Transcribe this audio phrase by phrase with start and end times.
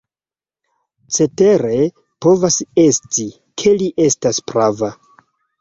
[1.17, 1.75] Cetere
[2.27, 3.29] povas esti,
[3.63, 4.95] ke li estas prava.